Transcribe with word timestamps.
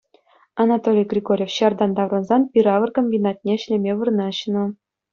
Анатолий 0.63 1.05
Григорьев 1.13 1.51
ҫартан 1.57 1.89
таврӑнсан 2.01 2.41
пир-авӑр 2.57 2.89
комбинатне 2.99 3.53
ӗҫлеме 3.63 3.91
вырнаҫнӑ. 4.05 4.63